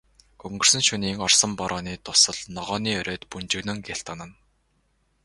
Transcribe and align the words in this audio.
Өнгөрсөн 0.47 0.81
шөнийн 0.87 1.21
орсон 1.25 1.51
борооны 1.59 1.93
дусал 2.05 2.37
ногооны 2.55 2.91
оройд 2.99 3.23
бөнжгөнөн 3.31 3.79
гялтганана. 3.87 4.35